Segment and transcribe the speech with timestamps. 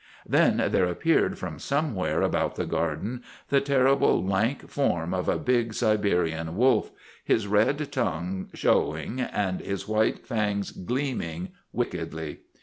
[0.27, 5.75] Then there appeared from somewhere about the Garden the terrible, lank form of a big
[5.75, 6.89] Siberian wolf,
[7.23, 12.39] his red tongue showing and his white fangs gleaming wickedly.